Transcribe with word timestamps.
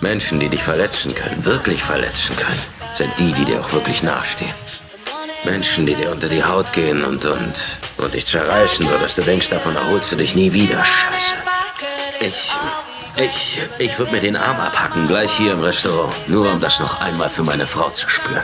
Menschen, 0.00 0.38
die 0.38 0.48
dich 0.48 0.62
verletzen 0.62 1.14
können, 1.14 1.44
wirklich 1.44 1.82
verletzen 1.82 2.36
können, 2.36 2.62
sind 2.96 3.12
die, 3.18 3.32
die 3.32 3.44
dir 3.44 3.60
auch 3.60 3.72
wirklich 3.72 4.02
nahestehen. 4.02 4.54
Menschen, 5.44 5.86
die 5.86 5.94
dir 5.94 6.10
unter 6.10 6.28
die 6.28 6.44
Haut 6.44 6.72
gehen 6.72 7.04
und, 7.04 7.24
und, 7.24 7.54
und 7.96 8.14
dich 8.14 8.26
zerreißen, 8.26 8.86
sodass 8.86 9.16
du 9.16 9.22
denkst, 9.22 9.48
davon 9.48 9.76
erholst 9.76 10.12
du 10.12 10.16
dich 10.16 10.34
nie 10.34 10.52
wieder. 10.52 10.84
Scheiße. 10.84 11.34
Ich, 12.20 12.52
ich, 13.16 13.58
ich 13.78 13.98
würde 13.98 14.12
mir 14.12 14.20
den 14.20 14.36
Arm 14.36 14.58
abhacken, 14.60 15.06
gleich 15.06 15.32
hier 15.32 15.52
im 15.52 15.62
Restaurant, 15.62 16.14
nur 16.28 16.50
um 16.50 16.60
das 16.60 16.80
noch 16.80 17.00
einmal 17.00 17.30
für 17.30 17.42
meine 17.42 17.66
Frau 17.66 17.88
zu 17.90 18.08
spüren. 18.08 18.42